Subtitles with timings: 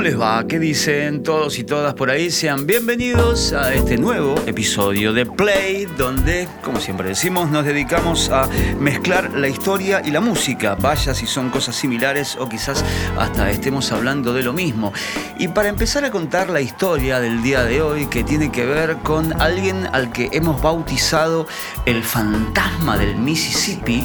[0.00, 0.46] ¿Cómo les va?
[0.48, 2.30] ¿Qué dicen todos y todas por ahí?
[2.30, 8.48] Sean bienvenidos a este nuevo episodio de Play, donde, como siempre decimos, nos dedicamos a
[8.78, 10.74] mezclar la historia y la música.
[10.74, 12.82] Vaya si son cosas similares o quizás
[13.18, 14.90] hasta estemos hablando de lo mismo.
[15.38, 18.96] Y para empezar a contar la historia del día de hoy, que tiene que ver
[19.02, 21.46] con alguien al que hemos bautizado
[21.84, 24.02] el fantasma del Mississippi,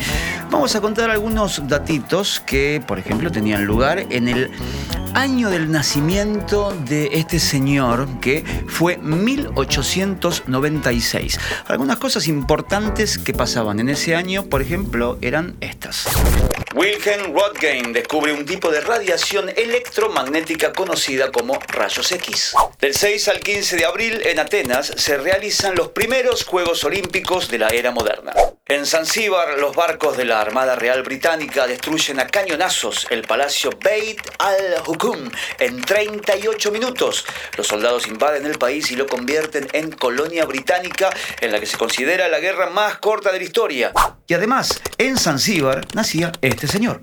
[0.50, 4.52] vamos a contar algunos datitos que, por ejemplo, tenían lugar en el
[5.14, 11.40] año del nacimiento de este señor que fue 1896.
[11.68, 16.06] Algunas cosas importantes que pasaban en ese año, por ejemplo, eran estas.
[16.74, 22.54] Wilhelm Röntgen descubre un tipo de radiación electromagnética conocida como rayos X.
[22.82, 27.60] Del 6 al 15 de abril en Atenas se realizan los primeros Juegos Olímpicos de
[27.60, 28.34] la era moderna.
[28.68, 34.20] En Zanzíbar, los barcos de la Armada Real Británica destruyen a cañonazos el palacio Beit
[34.40, 35.30] al-Hukum
[35.60, 37.28] en 38 minutos.
[37.58, 41.78] Los soldados invaden el país y lo convierten en colonia británica en la que se
[41.78, 43.92] considera la guerra más corta de la historia.
[44.26, 47.02] Y además, en Zanzíbar nacía este señor.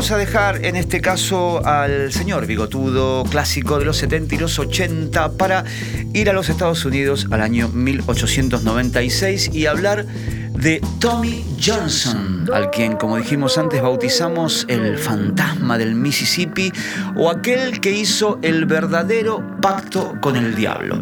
[0.00, 4.58] Vamos a dejar en este caso al señor bigotudo clásico de los 70 y los
[4.58, 5.66] 80 para
[6.14, 10.06] ir a los Estados Unidos al año 1896 y hablar
[10.60, 16.70] de Tommy Johnson, al quien, como dijimos antes, bautizamos el fantasma del Mississippi
[17.16, 21.00] o aquel que hizo el verdadero pacto con el diablo.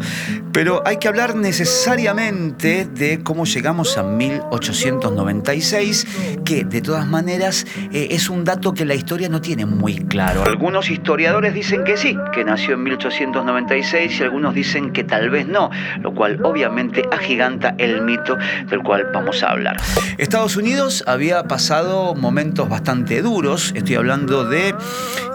[0.53, 6.07] Pero hay que hablar necesariamente de cómo llegamos a 1896,
[6.45, 10.45] que de todas maneras eh, es un dato que la historia no tiene muy claro.
[10.45, 15.47] Algunos historiadores dicen que sí, que nació en 1896 y algunos dicen que tal vez
[15.47, 15.69] no,
[16.01, 18.37] lo cual obviamente agiganta el mito
[18.69, 19.77] del cual vamos a hablar.
[20.17, 24.75] Estados Unidos había pasado momentos bastante duros, estoy hablando de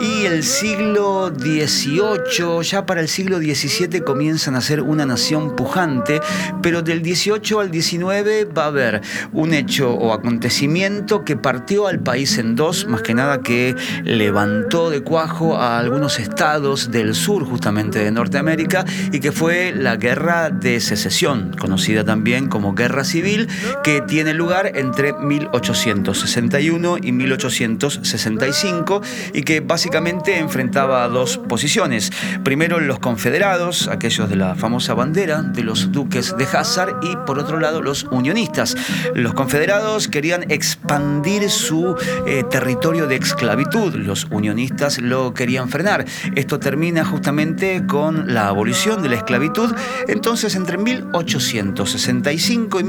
[0.01, 6.21] y el siglo XVIII, ya para el siglo XVII comienzan a ser una nación pujante,
[6.63, 9.01] pero del 18 al 19 va a haber
[9.33, 13.75] un hecho o acontecimiento que partió al país en dos, más que nada que
[14.05, 19.97] levantó de cuajo a algunos estados del sur justamente de Norteamérica y que fue la
[19.97, 23.49] guerra de secesión, conocida también como guerra civil,
[23.83, 32.11] que tiene lugar entre 1861 y 1865 y que básicamente enfrentaba dos posiciones.
[32.43, 37.39] Primero los confederados, aquellos de la famosa bandera de los duques de Hazard y por
[37.39, 38.77] otro lado los unionistas.
[39.15, 46.05] Los confederados querían expandir su eh, territorio de esclavitud, los unionistas lo querían frenar.
[46.35, 49.75] Esto termina justamente con la abolición de la esclavitud.
[50.09, 52.85] Entonces entre 1865 y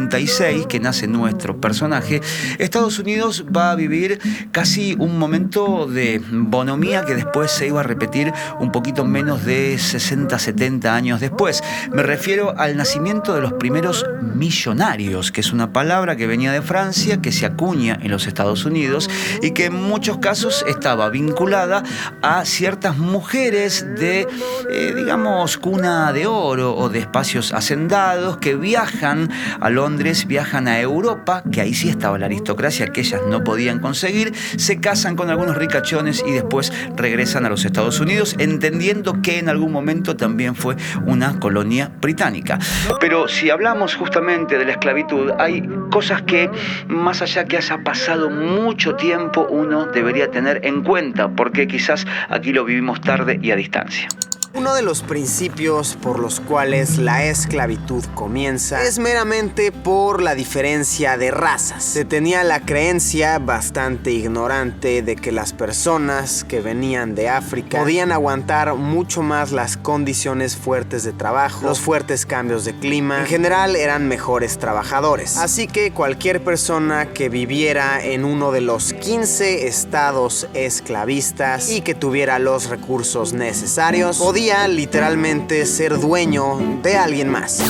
[0.00, 2.20] 1896, que nace nuestro personaje,
[2.58, 4.18] Estados Unidos va a vivir
[4.52, 9.78] casi un momento de bonomía que después se iba a repetir un poquito menos de
[9.78, 11.62] 60, 70 años después.
[11.92, 16.62] Me refiero al nacimiento de los primeros millonarios, que es una palabra que venía de
[16.62, 19.08] Francia, que se acuña en los Estados Unidos
[19.42, 21.82] y que en muchos casos estaba vinculada
[22.22, 24.26] a ciertas mujeres de,
[24.70, 29.30] eh, digamos, cuna de oro o de espacios hacendados que viajan
[29.60, 33.78] a Londres, viajan a Europa, que ahí sí estaba la aristocracia que ellas no podían
[33.78, 39.38] conseguir, se casan con algunos ricachones y después regresan a los Estados Unidos, entendiendo que
[39.38, 40.74] en algún momento también fue
[41.06, 42.58] una colonia británica.
[42.98, 46.50] Pero si hablamos justamente de la esclavitud, hay cosas que,
[46.88, 52.52] más allá que haya pasado mucho tiempo, uno debería tener en cuenta, porque quizás aquí
[52.52, 54.08] lo vivimos tarde y a distancia.
[54.56, 61.18] Uno de los principios por los cuales la esclavitud comienza es meramente por la diferencia
[61.18, 61.84] de razas.
[61.84, 68.12] Se tenía la creencia bastante ignorante de que las personas que venían de África podían
[68.12, 73.76] aguantar mucho más las condiciones fuertes de trabajo, los fuertes cambios de clima, en general
[73.76, 75.36] eran mejores trabajadores.
[75.36, 81.94] Así que cualquier persona que viviera en uno de los 15 estados esclavistas y que
[81.94, 87.60] tuviera los recursos necesarios podía literalmente ser dueño de alguien más.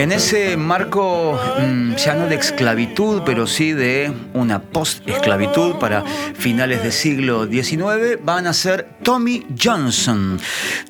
[0.00, 6.02] En ese marco mm, ya no de esclavitud, pero sí de una post-esclavitud para
[6.32, 10.40] finales del siglo XIX, van a ser Tommy Johnson.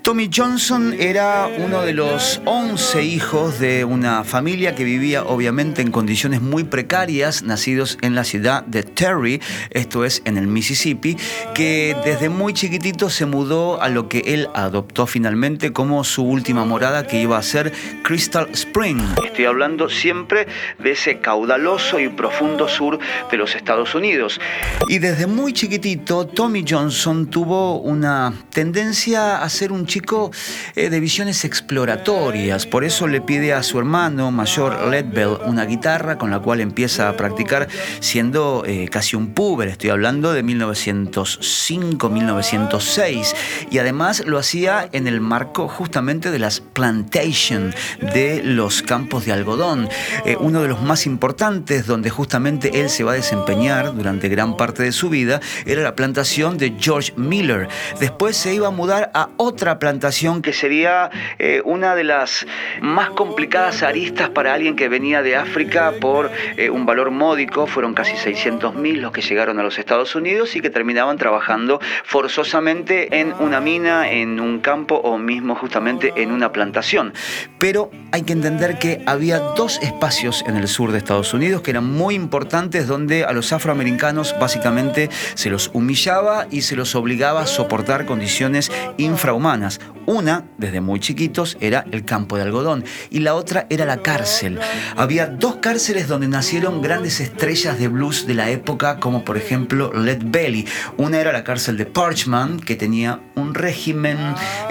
[0.03, 5.91] Tommy Johnson era uno de los 11 hijos de una familia que vivía obviamente en
[5.91, 11.17] condiciones muy precarias, nacidos en la ciudad de Terry, esto es en el Mississippi,
[11.53, 16.65] que desde muy chiquitito se mudó a lo que él adoptó finalmente como su última
[16.65, 17.73] morada que iba a ser
[18.05, 20.47] Crystal Spring Estoy hablando siempre
[20.79, 22.99] de ese caudaloso y profundo sur
[23.31, 24.41] de los Estados Unidos.
[24.88, 30.31] Y desde muy chiquitito, Tommy Johnson tuvo una tendencia a ser un chico
[30.75, 32.67] eh, de visiones exploratorias.
[32.67, 37.08] Por eso le pide a su hermano mayor, Ledbell, una guitarra con la cual empieza
[37.08, 37.69] a practicar
[38.00, 39.69] siendo eh, casi un puber.
[39.69, 43.35] Estoy hablando de 1905-1906.
[43.70, 47.75] Y además lo hacía en el marco justamente de las plantation
[48.14, 49.88] de los campos de algodón,
[50.25, 54.56] eh, uno de los más importantes donde justamente él se va a desempeñar durante gran
[54.56, 57.69] parte de su vida, era la plantación de George Miller.
[58.00, 61.08] Después se iba a mudar a otra plantación que sería
[61.38, 62.44] eh, una de las
[62.82, 67.94] más complicadas aristas para alguien que venía de África por eh, un valor módico, fueron
[67.94, 73.20] casi 600 mil los que llegaron a los Estados Unidos y que terminaban trabajando forzosamente
[73.20, 77.12] en una mina, en un campo o mismo justamente en una plantación.
[77.60, 81.71] Pero hay que entender que había dos espacios en el sur de Estados Unidos que
[81.71, 87.43] eran muy importantes donde a los afroamericanos básicamente se los humillaba y se los obligaba
[87.43, 89.81] a soportar condiciones infrahumanas.
[90.06, 94.59] Una, desde muy chiquitos, era el campo de algodón y la otra era la cárcel.
[94.97, 99.93] Había dos cárceles donde nacieron grandes estrellas de blues de la época, como por ejemplo
[99.93, 100.67] Led Belly.
[100.97, 104.17] Una era la cárcel de Parchman, que tenía un régimen,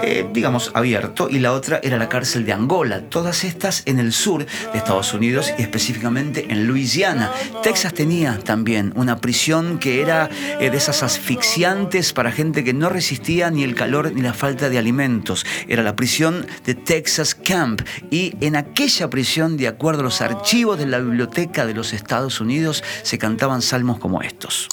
[0.02, 3.02] eh, digamos, abierto, y la otra era la cárcel de Angola.
[3.08, 7.30] Todas estas en el sur de Estados Unidos y específicamente en Luisiana.
[7.62, 12.88] Texas tenía también una prisión que era eh, de esas asfixiantes para gente que no
[12.88, 15.46] resistía ni el calor ni la falta de alimentos.
[15.68, 20.78] Era la prisión de Texas Camp y en aquella prisión, de acuerdo a los archivos
[20.78, 24.68] de la Biblioteca de los Estados Unidos, se cantaban salmos como estos.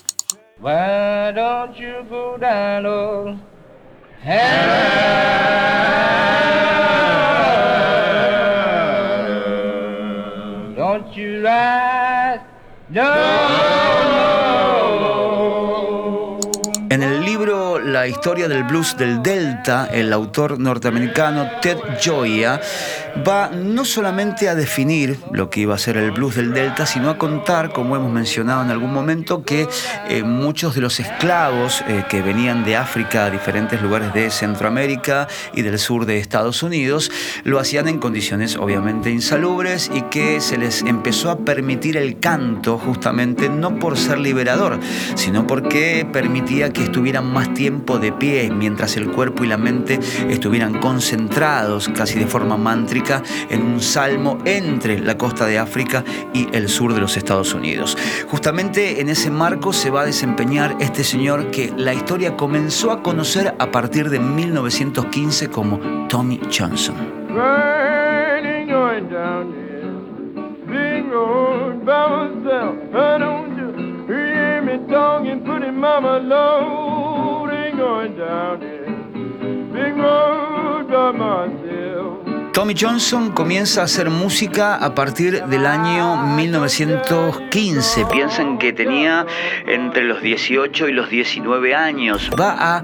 [18.18, 22.60] Historia del blues del Delta, el autor norteamericano Ted Gioia
[23.26, 27.12] va no solamente a definir lo que iba a ser el blues del Delta, sino
[27.12, 29.68] a contar, como hemos mencionado en algún momento, que
[30.10, 35.28] eh, muchos de los esclavos eh, que venían de África a diferentes lugares de Centroamérica
[35.54, 37.12] y del sur de Estados Unidos
[37.44, 42.80] lo hacían en condiciones obviamente insalubres y que se les empezó a permitir el canto
[42.80, 44.80] justamente no por ser liberador,
[45.14, 50.00] sino porque permitía que estuvieran más tiempo de pie mientras el cuerpo y la mente
[50.30, 56.48] estuvieran concentrados casi de forma mántrica en un salmo entre la costa de África y
[56.54, 57.98] el sur de los Estados Unidos.
[58.28, 63.02] Justamente en ese marco se va a desempeñar este señor que la historia comenzó a
[63.04, 66.96] conocer a partir de 1915 como Tommy Johnson.
[82.54, 88.06] Tommy Johnson comienza a hacer música a partir del año 1915.
[88.12, 89.28] Piensen que tenía
[89.68, 92.32] entre los 18 y los 19 años.
[92.40, 92.84] Va a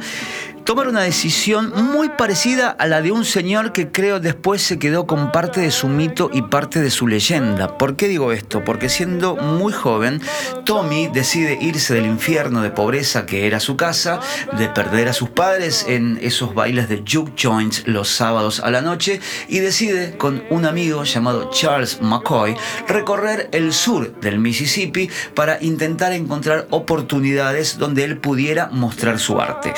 [0.63, 5.05] tomar una decisión muy parecida a la de un señor que creo después se quedó
[5.05, 7.77] con parte de su mito y parte de su leyenda.
[7.77, 8.63] ¿Por qué digo esto?
[8.63, 10.21] Porque siendo muy joven,
[10.65, 14.19] Tommy decide irse del infierno de pobreza que era su casa,
[14.57, 18.81] de perder a sus padres en esos bailes de juke joints los sábados a la
[18.81, 22.55] noche y decide con un amigo llamado Charles McCoy
[22.87, 29.73] recorrer el sur del Mississippi para intentar encontrar oportunidades donde él pudiera mostrar su arte.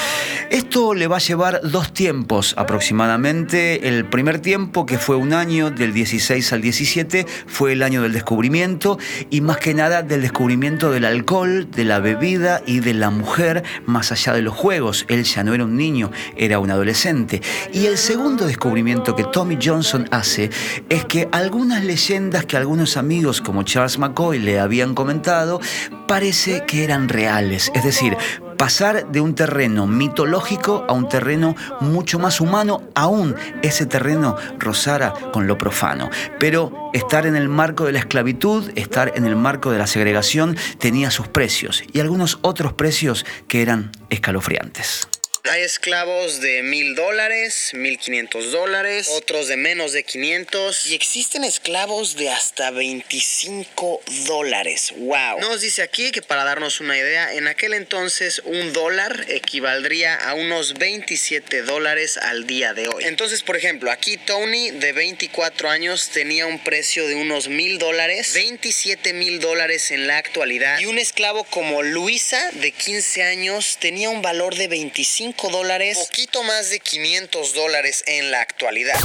[0.75, 3.87] Le va a llevar dos tiempos aproximadamente.
[3.87, 8.11] El primer tiempo, que fue un año del 16 al 17, fue el año del
[8.11, 13.09] descubrimiento y más que nada del descubrimiento del alcohol, de la bebida y de la
[13.09, 15.05] mujer más allá de los juegos.
[15.07, 17.41] Él ya no era un niño, era un adolescente.
[17.71, 20.49] Y el segundo descubrimiento que Tommy Johnson hace
[20.89, 25.61] es que algunas leyendas que algunos amigos como Charles McCoy le habían comentado
[26.05, 27.71] parece que eran reales.
[27.73, 28.17] Es decir,
[28.57, 35.13] pasar de un terreno mitológico a un terreno mucho más humano, aún ese terreno rozara
[35.31, 36.09] con lo profano.
[36.39, 40.55] Pero estar en el marco de la esclavitud, estar en el marco de la segregación,
[40.79, 45.07] tenía sus precios y algunos otros precios que eran escalofriantes.
[45.51, 51.43] Hay esclavos de mil dólares, mil quinientos dólares, otros de menos de 500 y existen
[51.43, 54.91] esclavos de hasta 25 dólares.
[54.97, 55.39] ¡Wow!
[55.41, 60.33] Nos dice aquí que para darnos una idea, en aquel entonces un dólar equivaldría a
[60.33, 63.03] unos 27 dólares al día de hoy.
[63.03, 68.33] Entonces, por ejemplo, aquí Tony de 24 años tenía un precio de unos mil dólares,
[68.33, 74.09] 27 mil dólares en la actualidad y un esclavo como Luisa de 15 años tenía
[74.09, 78.95] un valor de 25 dólares, poquito más de 500 dólares en la actualidad.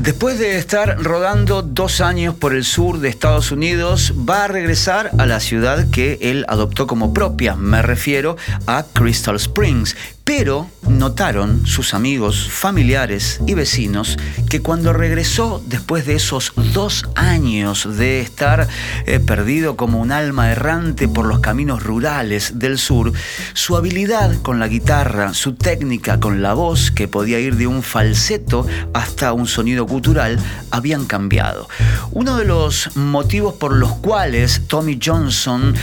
[0.00, 5.10] Después de estar rodando dos años por el sur de Estados Unidos, va a regresar
[5.18, 7.54] a la ciudad que él adoptó como propia.
[7.54, 9.96] Me refiero a Crystal Springs,
[10.32, 14.16] pero notaron sus amigos, familiares y vecinos
[14.48, 18.68] que cuando regresó después de esos dos años de estar
[19.06, 23.12] eh, perdido como un alma errante por los caminos rurales del sur,
[23.54, 27.82] su habilidad con la guitarra, su técnica con la voz, que podía ir de un
[27.82, 30.38] falseto hasta un sonido gutural,
[30.70, 31.68] habían cambiado.
[32.12, 35.74] Uno de los motivos por los cuales Tommy Johnson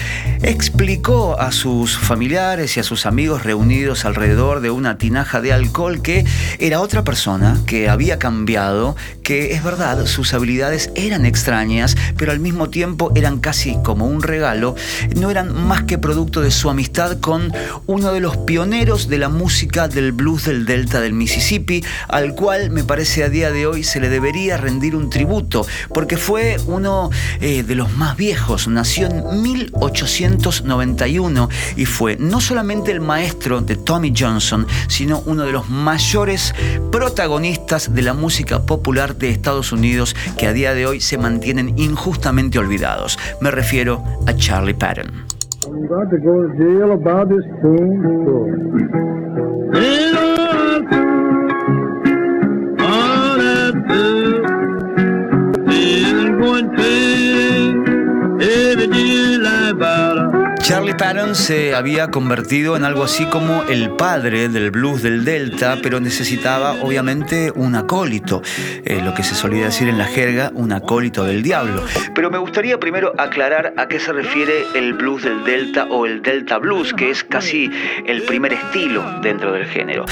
[0.42, 6.04] explicó a sus familiares y a sus amigos reunidos alrededor de una tinaja de alcohol
[6.04, 6.24] que
[6.60, 12.40] era otra persona, que había cambiado, que es verdad, sus habilidades eran extrañas, pero al
[12.40, 14.76] mismo tiempo eran casi como un regalo,
[15.16, 17.52] no eran más que producto de su amistad con
[17.88, 22.70] uno de los pioneros de la música del blues del Delta del Mississippi, al cual
[22.70, 27.10] me parece a día de hoy se le debería rendir un tributo, porque fue uno
[27.42, 33.76] eh, de los más viejos, nació en 1891 y fue no solamente el maestro de
[33.76, 36.54] Tommy Johnson, sino uno de los mayores
[36.92, 41.78] protagonistas de la música popular de Estados Unidos que a día de hoy se mantienen
[41.78, 43.18] injustamente olvidados.
[43.42, 45.28] Me refiero a Charlie Patton.
[60.68, 65.78] Charlie Patton se había convertido en algo así como el padre del blues del Delta,
[65.82, 68.42] pero necesitaba obviamente un acólito,
[68.84, 71.86] eh, lo que se solía decir en la jerga, un acólito del diablo.
[72.14, 76.22] Pero me gustaría primero aclarar a qué se refiere el blues del Delta o el
[76.22, 77.72] Delta Blues, que es casi
[78.06, 80.04] el primer estilo dentro del género.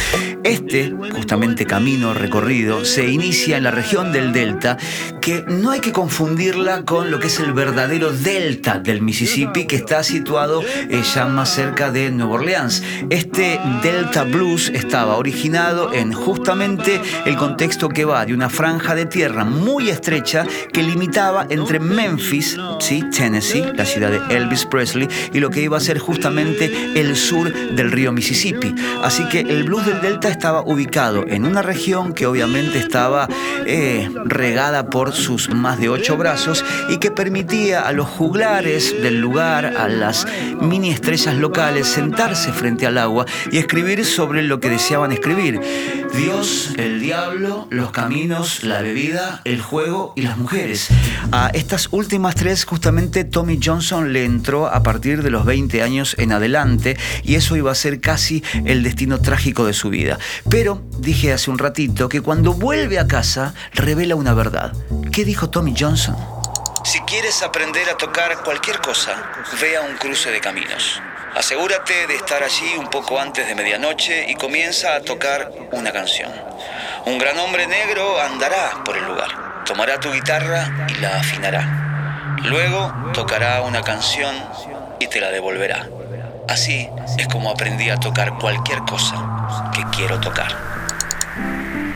[0.46, 4.78] Este, justamente camino recorrido, se inicia en la región del Delta,
[5.20, 9.76] que no hay que confundirla con lo que es el verdadero Delta del Mississippi, que
[9.76, 12.84] está situado eh, ya más cerca de Nueva Orleans.
[13.10, 19.06] Este Delta Blues estaba originado en justamente el contexto que va de una franja de
[19.06, 23.04] tierra muy estrecha que limitaba entre Memphis, ¿sí?
[23.16, 27.52] Tennessee, la ciudad de Elvis Presley, y lo que iba a ser justamente el sur
[27.54, 28.76] del río Mississippi.
[29.02, 33.28] Así que el blues del Delta estaba ubicado en una región que obviamente estaba
[33.66, 39.20] eh, regada por sus más de ocho brazos y que permitía a los juglares del
[39.20, 40.28] lugar, a las
[40.62, 45.60] mini estrellas locales sentarse frente al agua y escribir sobre lo que deseaban escribir.
[46.16, 50.88] Dios, el diablo, los caminos, la bebida, el juego y las mujeres.
[51.32, 56.16] A estas últimas tres justamente Tommy Johnson le entró a partir de los 20 años
[56.18, 60.18] en adelante y eso iba a ser casi el destino trágico de su vida.
[60.50, 64.74] Pero dije hace un ratito que cuando vuelve a casa revela una verdad.
[65.12, 66.16] ¿Qué dijo Tommy Johnson?
[66.86, 69.16] Si quieres aprender a tocar cualquier cosa,
[69.60, 71.02] ve a un cruce de caminos.
[71.34, 76.32] Asegúrate de estar allí un poco antes de medianoche y comienza a tocar una canción.
[77.08, 82.38] Un gran hombre negro andará por el lugar, tomará tu guitarra y la afinará.
[82.44, 84.36] Luego tocará una canción
[85.00, 85.90] y te la devolverá.
[86.48, 86.88] Así
[87.18, 90.85] es como aprendí a tocar cualquier cosa que quiero tocar.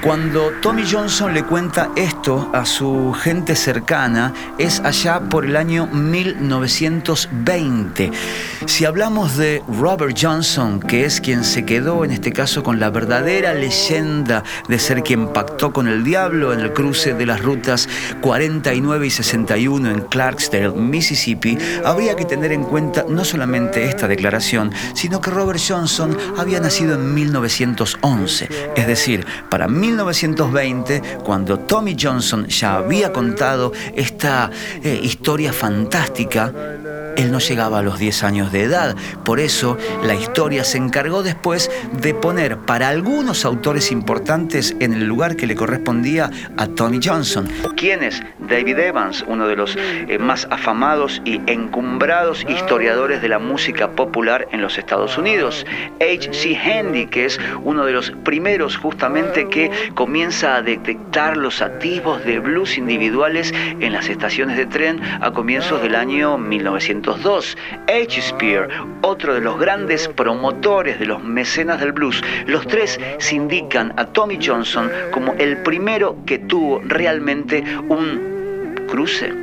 [0.04, 5.88] Cuando Tommy Johnson le cuenta esto a su gente cercana, es allá por el año
[5.88, 8.10] 1920.
[8.66, 12.90] Si hablamos de Robert Johnson, que es quien se quedó en este caso con la
[12.90, 17.90] verdadera leyenda de ser quien pactó con el diablo en el cruce de las rutas
[18.22, 24.72] 49 y 61 en Clarksdale, Mississippi, habría que tener en cuenta no solamente esta declaración,
[24.94, 32.48] sino que Robert Johnson había nacido en 1911, es decir, para 1920, cuando Tommy Johnson
[32.48, 34.52] ya había contado esta
[34.84, 36.54] eh, historia fantástica,
[37.20, 38.96] él no llegaba a los 10 años de edad.
[39.26, 45.06] Por eso la historia se encargó después de poner para algunos autores importantes en el
[45.06, 47.50] lugar que le correspondía a Tony Johnson.
[47.76, 48.24] ¿Quién es?
[48.40, 54.48] David Evans, uno de los eh, más afamados y encumbrados historiadores de la música popular
[54.52, 55.66] en los Estados Unidos.
[56.00, 56.58] H.C.
[56.58, 62.40] Handy, que es uno de los primeros justamente que comienza a detectar los atisbos de
[62.40, 66.38] blues individuales en las estaciones de tren a comienzos del año
[67.18, 67.58] 1902.
[67.88, 68.22] H.
[68.22, 68.70] Spear,
[69.02, 72.22] otro de los grandes promotores de los mecenas del blues.
[72.46, 79.34] Los tres se indican a Tommy Johnson como el primero que tuvo realmente un cruce,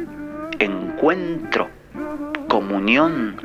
[0.58, 1.68] encuentro,
[2.48, 3.36] comunión,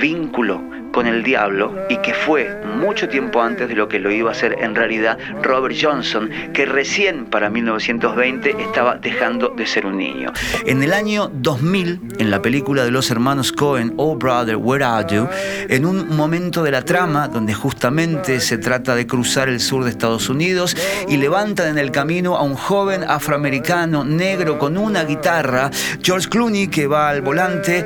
[0.00, 0.60] vínculo
[0.92, 4.32] con el diablo y que fue mucho tiempo antes de lo que lo iba a
[4.32, 10.32] hacer en realidad Robert Johnson, que recién para 1920 estaba dejando de ser un niño.
[10.66, 15.06] En el año 2000, en la película de los hermanos Cohen, Oh Brother, Where Are
[15.08, 15.28] You,
[15.68, 19.90] en un momento de la trama donde justamente se trata de cruzar el sur de
[19.90, 20.76] Estados Unidos
[21.08, 25.70] y levantan en el camino a un joven afroamericano negro con una guitarra,
[26.02, 27.84] George Clooney que va al volante,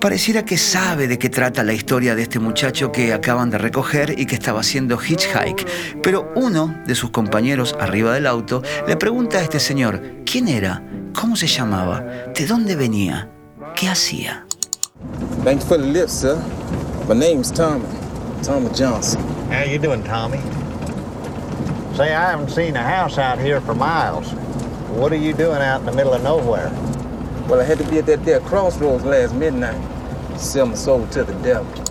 [0.00, 4.18] pareciera que sabe de qué trata la historia de este muchacho que acaban de recoger
[4.18, 5.66] y que estaba haciendo hitchhike.
[6.02, 10.82] Pero uno de sus compañeros arriba del auto le pregunta a este señor, ¿quién era?
[11.12, 12.00] ¿Cómo se llamaba?
[12.34, 13.30] ¿De dónde venía?
[13.74, 14.44] ¿Qué hacía?
[15.44, 16.36] Thanks for the lift, sir.
[17.08, 17.84] My name's Tommy.
[18.42, 19.20] Tommy Johnson.
[19.50, 20.38] How you doing, Tommy?
[21.96, 24.32] Say, I haven't seen a house out here for miles.
[24.98, 26.70] What are you doing out in the middle of nowhere?
[27.48, 29.80] Well, I had to be at that there crossroads last midnight.
[30.38, 31.83] Sell my soul to the devil.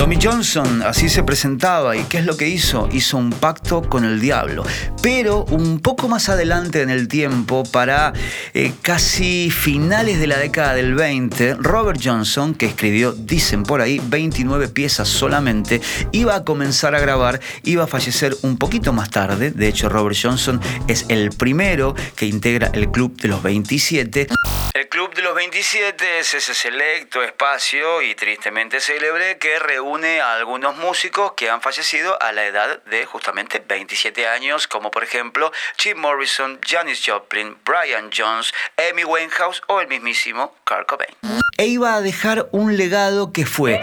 [0.00, 2.88] Tommy Johnson así se presentaba y ¿qué es lo que hizo?
[2.90, 4.64] Hizo un pacto con el diablo.
[5.02, 8.14] Pero un poco más adelante en el tiempo, para
[8.54, 14.00] eh, casi finales de la década del 20, Robert Johnson, que escribió, dicen por ahí,
[14.02, 19.50] 29 piezas solamente, iba a comenzar a grabar, iba a fallecer un poquito más tarde.
[19.50, 24.28] De hecho, Robert Johnson es el primero que integra el Club de los 27.
[24.72, 30.34] El Club de los 27 es ese selecto espacio y tristemente célebre que reúne a
[30.34, 35.50] algunos músicos que han fallecido a la edad de justamente 27 años, como por ejemplo
[35.78, 38.54] Jim Morrison, Janis Joplin, Brian Jones,
[38.88, 41.16] Amy Winehouse o el mismísimo Kurt Cobain.
[41.60, 43.82] E iba a dejar un legado que fue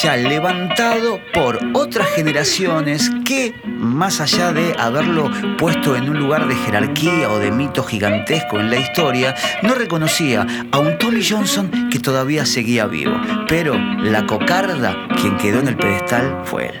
[0.00, 6.54] ya levantado por otras generaciones que, más allá de haberlo puesto en un lugar de
[6.54, 11.98] jerarquía o de mito gigantesco en la historia, no reconocía a un Tommy Johnson que
[11.98, 13.20] todavía seguía vivo.
[13.48, 16.80] Pero la cocarda, quien quedó en el pedestal, fue él.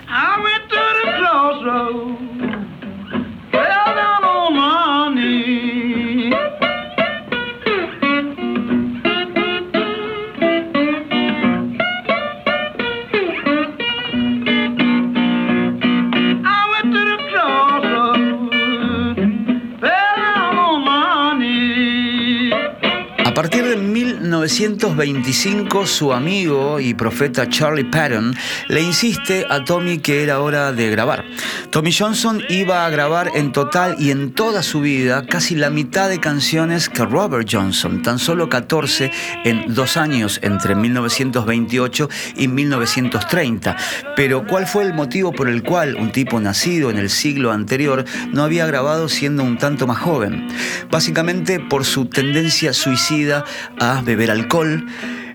[24.46, 28.32] 1925, su amigo y profeta Charlie Patton
[28.68, 31.24] le insiste a Tommy que era hora de grabar.
[31.70, 36.08] Tommy Johnson iba a grabar en total y en toda su vida casi la mitad
[36.08, 39.10] de canciones que Robert Johnson, tan solo 14
[39.44, 43.76] en dos años entre 1928 y 1930.
[44.14, 48.04] Pero ¿cuál fue el motivo por el cual un tipo nacido en el siglo anterior
[48.32, 50.46] no había grabado siendo un tanto más joven?
[50.88, 53.44] Básicamente por su tendencia suicida
[53.80, 54.80] a beber alcohol,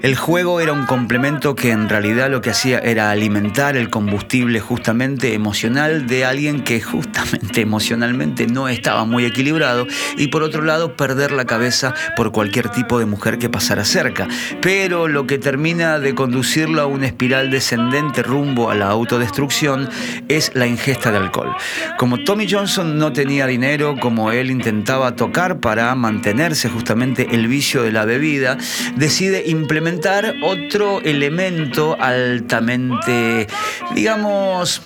[0.02, 4.60] el juego era un complemento que en realidad lo que hacía era alimentar el combustible
[4.60, 9.86] justamente emocional de alguien que justamente emocionalmente no estaba muy equilibrado
[10.18, 14.28] y por otro lado perder la cabeza por cualquier tipo de mujer que pasara cerca.
[14.60, 19.88] Pero lo que termina de conducirlo a una espiral descendente rumbo a la autodestrucción
[20.28, 21.56] es la ingesta de alcohol.
[22.00, 27.84] Como Tommy Johnson no tenía dinero, como él intentaba tocar para mantenerse justamente el vicio
[27.84, 28.58] de la bebida,
[28.96, 29.91] decide implementar
[30.44, 33.48] otro elemento altamente,
[33.94, 34.82] digamos,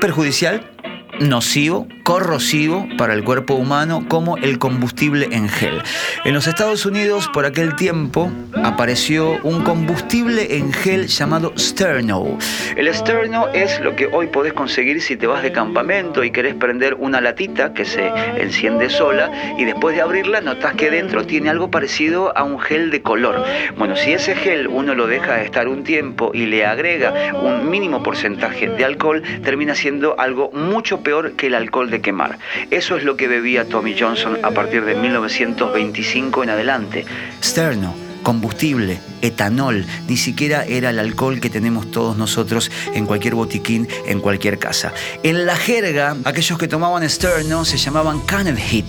[0.00, 0.71] perjudicial,
[1.20, 5.82] nocivo corrosivo para el cuerpo humano como el combustible en gel.
[6.24, 8.30] En los Estados Unidos, por aquel tiempo,
[8.64, 12.38] apareció un combustible en gel llamado Sterno.
[12.76, 16.54] El Sterno es lo que hoy podés conseguir si te vas de campamento y querés
[16.54, 21.50] prender una latita que se enciende sola y después de abrirla notas que dentro tiene
[21.50, 23.44] algo parecido a un gel de color.
[23.76, 28.02] Bueno, si ese gel uno lo deja estar un tiempo y le agrega un mínimo
[28.02, 32.38] porcentaje de alcohol, termina siendo algo mucho peor que el alcohol de quemar.
[32.70, 37.04] Eso es lo que bebía Tommy Johnson a partir de 1925 en adelante.
[37.42, 43.88] Sterno combustible, etanol, ni siquiera era el alcohol que tenemos todos nosotros en cualquier botiquín,
[44.06, 44.92] en cualquier casa.
[45.22, 48.84] En la jerga, aquellos que tomaban Sterno se llamaban canned heat.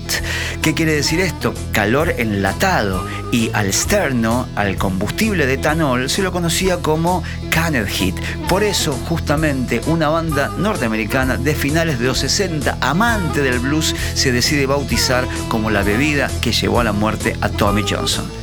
[0.62, 1.54] ¿Qué quiere decir esto?
[1.72, 3.06] Calor enlatado.
[3.32, 8.15] Y al sterno, al combustible de etanol, se lo conocía como canned heat.
[8.48, 14.32] Por eso, justamente, una banda norteamericana de finales de los 60, amante del blues, se
[14.32, 18.43] decide bautizar como la bebida que llevó a la muerte a Tommy Johnson.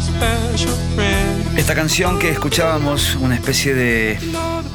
[0.00, 1.58] Special friend.
[1.58, 4.18] Esta canción que escuchábamos, una especie de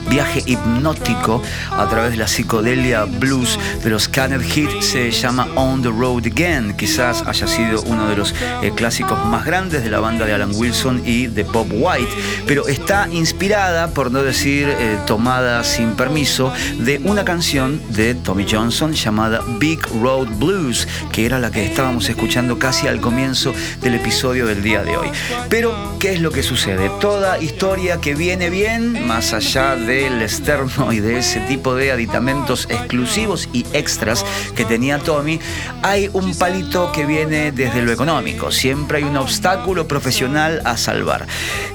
[0.09, 1.41] viaje hipnótico
[1.71, 6.25] a través de la psicodelia blues de los Canned Heat se llama On the Road
[6.25, 6.75] Again.
[6.77, 10.51] Quizás haya sido uno de los eh, clásicos más grandes de la banda de Alan
[10.53, 12.11] Wilson y de Bob White,
[12.47, 18.45] pero está inspirada, por no decir eh, tomada sin permiso, de una canción de Tommy
[18.49, 23.95] Johnson llamada Big Road Blues, que era la que estábamos escuchando casi al comienzo del
[23.95, 25.09] episodio del día de hoy.
[25.49, 26.89] Pero, ¿qué es lo que sucede?
[26.99, 31.93] Toda historia que viene bien, más allá de del externo y de ese tipo de
[31.93, 35.39] aditamentos exclusivos y extras que tenía Tommy,
[35.83, 38.51] hay un palito que viene desde lo económico.
[38.51, 41.27] Siempre hay un obstáculo profesional a salvar.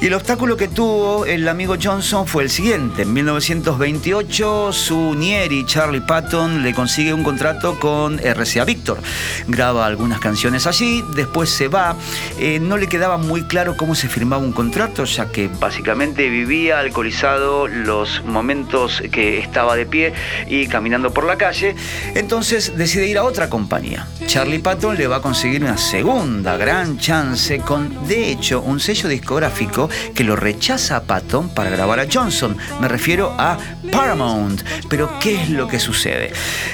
[0.02, 3.02] Y el obstáculo que tuvo el amigo Johnson fue el siguiente.
[3.02, 8.98] En 1928 su Nieri, Charlie Patton, le consigue un contrato con RCA Victor.
[9.48, 11.96] Graba algunas canciones allí, después se va.
[12.38, 16.80] Eh, no le quedaba muy claro cómo se firmaba un contrato, ya que básicamente vivía
[16.80, 20.12] alcoholizado los momentos que estaba de pie
[20.48, 21.74] y caminando por la calle,
[22.14, 24.06] entonces decide ir a otra compañía.
[24.26, 29.08] Charlie Patton le va a conseguir una segunda gran chance con, de hecho, un sello
[29.08, 32.56] discográfico que lo rechaza a Patton para grabar a Johnson.
[32.80, 33.58] Me refiero a
[33.90, 34.62] Paramount.
[34.88, 36.32] Pero, ¿qué es lo que sucede?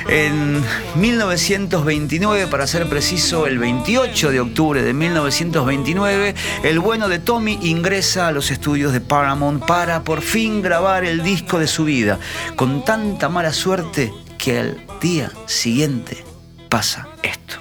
[0.09, 0.63] En
[0.97, 8.29] 1929, para ser preciso, el 28 de octubre de 1929, el bueno de Tommy ingresa
[8.29, 12.21] a los estudios de Paramount para por fin grabar el disco de su vida,
[12.55, 16.23] con tanta mala suerte que al día siguiente
[16.69, 17.57] pasa esto.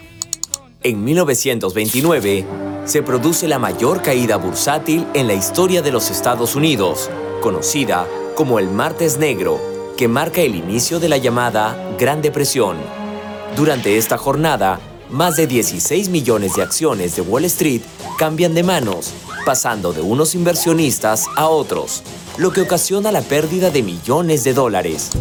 [0.83, 2.45] En 1929
[2.85, 7.09] se produce la mayor caída bursátil en la historia de los Estados Unidos,
[7.41, 9.59] conocida como el Martes Negro,
[9.97, 12.77] que marca el inicio de la llamada Gran Depresión.
[13.55, 17.81] Durante esta jornada, más de 16 millones de acciones de Wall Street
[18.19, 19.11] cambian de manos,
[19.43, 22.03] pasando de unos inversionistas a otros,
[22.37, 25.11] lo que ocasiona la pérdida de millones de dólares.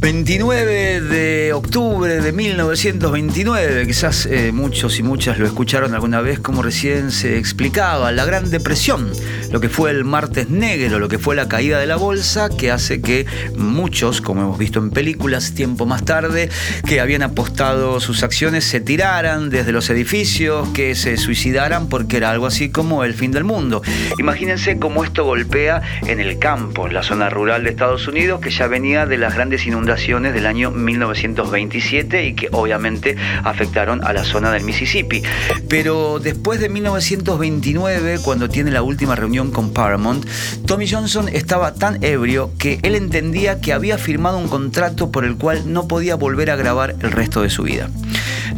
[0.00, 6.62] 29 de octubre de 1929, quizás eh, muchos y muchas lo escucharon alguna vez como
[6.62, 9.12] recién se explicaba, la Gran Depresión,
[9.50, 12.70] lo que fue el martes negro, lo que fue la caída de la bolsa, que
[12.70, 13.26] hace que
[13.58, 16.48] muchos, como hemos visto en películas tiempo más tarde,
[16.86, 22.30] que habían apostado sus acciones se tiraran desde los edificios, que se suicidaran porque era
[22.30, 23.82] algo así como el fin del mundo.
[24.18, 28.50] Imagínense cómo esto golpea en el campo, en la zona rural de Estados Unidos, que
[28.50, 34.24] ya venía de las grandes inundaciones del año 1927 y que obviamente afectaron a la
[34.24, 35.22] zona del Mississippi.
[35.68, 40.26] Pero después de 1929, cuando tiene la última reunión con Paramount,
[40.66, 45.36] Tommy Johnson estaba tan ebrio que él entendía que había firmado un contrato por el
[45.36, 47.90] cual no podía volver a grabar el resto de su vida.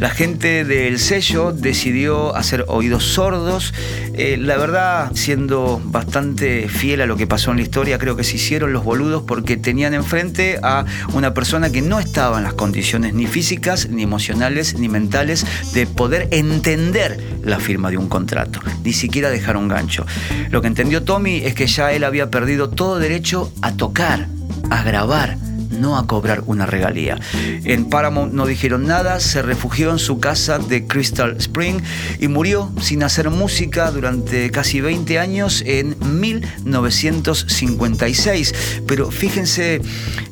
[0.03, 3.73] La gente del sello decidió hacer oídos sordos.
[4.13, 8.25] Eh, la verdad, siendo bastante fiel a lo que pasó en la historia, creo que
[8.25, 12.53] se hicieron los boludos porque tenían enfrente a una persona que no estaba en las
[12.53, 18.59] condiciones ni físicas, ni emocionales, ni mentales de poder entender la firma de un contrato,
[18.83, 20.05] ni siquiera dejar un gancho.
[20.49, 24.27] Lo que entendió Tommy es que ya él había perdido todo derecho a tocar,
[24.69, 25.37] a grabar,
[25.83, 27.19] no a cobrar una regalía.
[27.65, 31.81] En Paramount no dijeron nada, se refugió en su casa de Crystal Spring
[32.19, 38.55] y murió sin hacer música durante casi 20 años en 1956.
[38.87, 39.81] Pero fíjense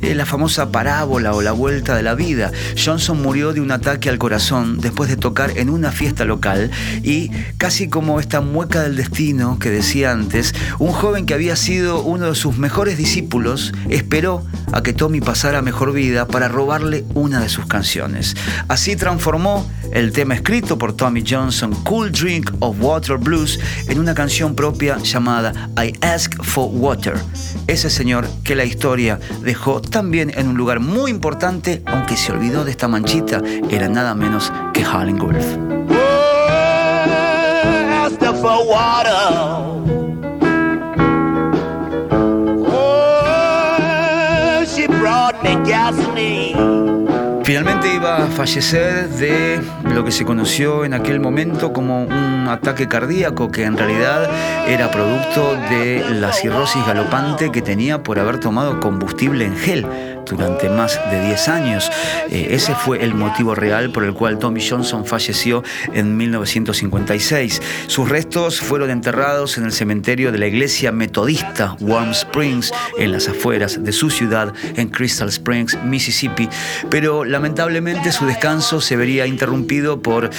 [0.01, 2.53] en la famosa parábola o la vuelta de la vida.
[2.81, 6.71] Johnson murió de un ataque al corazón después de tocar en una fiesta local
[7.03, 12.03] y casi como esta mueca del destino que decía antes, un joven que había sido
[12.03, 17.39] uno de sus mejores discípulos esperó a que Tommy pasara mejor vida para robarle una
[17.39, 18.35] de sus canciones.
[18.67, 24.13] Así transformó el tema escrito por Tommy Johnson, Cool Drink of Water Blues, en una
[24.13, 27.15] canción propia llamada I Ask for Water.
[27.65, 32.63] Ese señor que la historia dejó también en un lugar muy importante, aunque se olvidó
[32.63, 35.45] de esta manchita, era nada menos que Howlin' Wolf.
[47.43, 49.61] Finalmente iba a fallecer de
[49.93, 54.29] lo que se conoció en aquel momento como un ataque cardíaco que en realidad
[54.67, 59.85] era producto de la cirrosis galopante que tenía por haber tomado combustible en gel
[60.29, 61.91] durante más de 10 años.
[62.29, 67.61] Eh, ese fue el motivo real por el cual Tommy Johnson falleció en 1956.
[67.87, 73.27] Sus restos fueron enterrados en el cementerio de la iglesia metodista Warm Springs, en las
[73.27, 76.49] afueras de su ciudad, en Crystal Springs, Mississippi,
[76.89, 80.29] pero lamentablemente su descanso se vería interrumpido por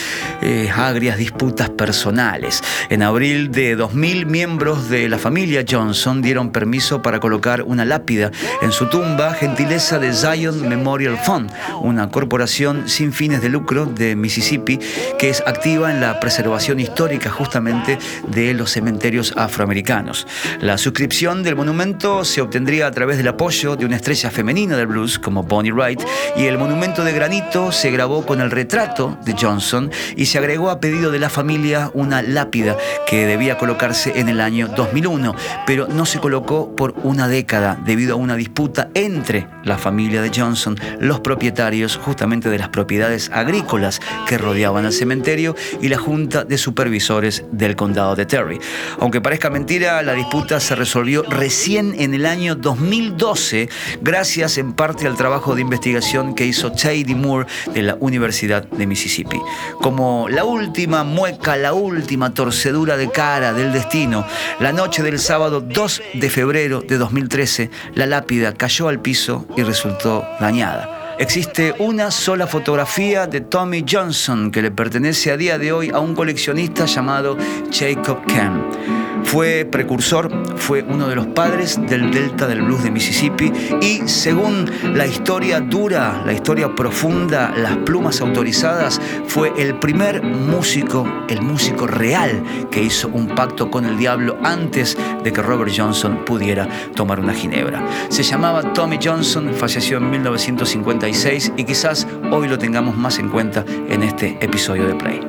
[0.43, 2.63] eh, agrias disputas personales.
[2.91, 8.31] En abril de 2000, miembros de la familia Johnson dieron permiso para colocar una lápida
[8.61, 9.35] en su tumba,
[9.73, 14.79] gentileza de Zion Memorial Fund, una corporación sin fines de lucro de Mississippi
[15.19, 20.27] que es activa en la preservación histórica justamente de los cementerios afroamericanos.
[20.61, 24.89] La suscripción del monumento se obtendría a través del apoyo de una estrella femenina del
[24.89, 26.03] blues como Bonnie Wright
[26.37, 30.69] y el monumento de granito se grabó con el retrato de Johnson y se agregó
[30.69, 35.35] a pedido de la familia una lápida que debía colocarse en el año 2001,
[35.67, 40.31] pero no se colocó por una década debido a una disputa entre la familia de
[40.35, 46.45] Johnson, los propietarios justamente de las propiedades agrícolas que rodeaban el cementerio y la junta
[46.45, 48.59] de supervisores del condado de Terry.
[48.99, 53.69] Aunque parezca mentira, la disputa se resolvió recién en el año 2012,
[54.01, 58.87] gracias en parte al trabajo de investigación que hizo Chady Moore de la Universidad de
[58.87, 59.41] Mississippi.
[59.81, 64.25] Como la última mueca, la última torcedura de cara del destino,
[64.61, 69.63] la noche del sábado 2 de febrero de 2013, la lápida cayó al piso y
[69.63, 71.17] resultó dañada.
[71.19, 76.01] Existe una sola fotografía de Tommy Johnson que le pertenece a día de hoy a
[76.01, 77.37] un coleccionista llamado
[77.71, 78.92] Jacob Kemp.
[79.25, 84.71] Fue precursor, fue uno de los padres del Delta del Blues de Mississippi y según
[84.95, 91.87] la historia dura, la historia profunda, las plumas autorizadas, fue el primer músico, el músico
[91.87, 97.21] real que hizo un pacto con el diablo antes de que Robert Johnson pudiera tomar
[97.21, 97.83] una ginebra.
[98.09, 103.65] Se llamaba Tommy Johnson, falleció en 1956 y quizás hoy lo tengamos más en cuenta
[103.89, 105.21] en este episodio de Play.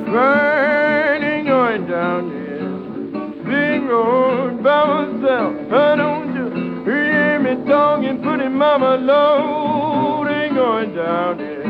[3.46, 5.72] Big road by myself.
[5.72, 11.64] I don't you hear me talking, putting mama load ain't going down there.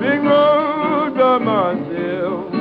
[0.00, 2.52] Big road by myself.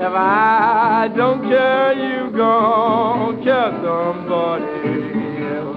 [0.00, 4.64] If I don't care, you gon' care somebody
[5.54, 5.76] else.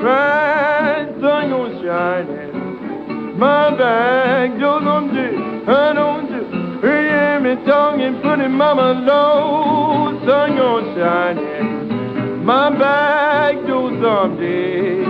[0.00, 5.53] Bright sun goes shining, my back on deep.
[5.66, 13.98] I don't you hear me tonguing, putting mama low, sun gonna shine my back do
[14.02, 15.04] someday.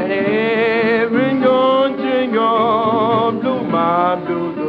[0.00, 4.63] And every gonna jingle, blew my blues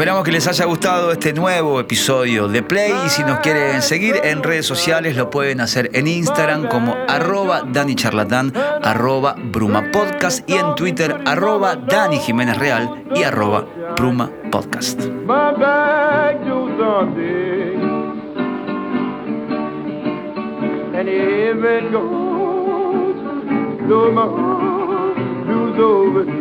[0.00, 4.14] Esperamos que les haya gustado este nuevo episodio de Play y si nos quieren seguir
[4.24, 8.50] en redes sociales lo pueden hacer en Instagram como arroba Dani Charlatán,
[8.82, 15.02] arroba Bruma Podcast y en Twitter arroba Dani Jiménez Real y arroba Bruma Podcast.
[26.22, 26.39] And